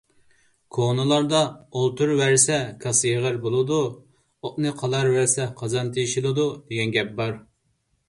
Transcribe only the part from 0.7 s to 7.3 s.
كونىلاردا: «ئولتۇرۇۋەرسە كاسا يېغىر بولىدۇ! ئوتنى قالاۋەرسە قازان تېشىلىدۇ» دېگەن گەپ